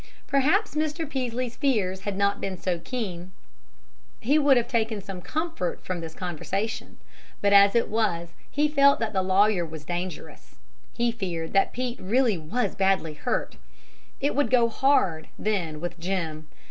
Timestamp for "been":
2.41-2.57